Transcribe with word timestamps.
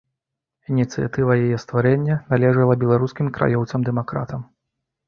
Ініцыятыва 0.75 1.35
яе 1.43 1.59
стварэння 1.65 2.15
належала 2.33 2.81
беларускім 2.87 3.35
краёўцам-дэмакратам. 3.39 4.41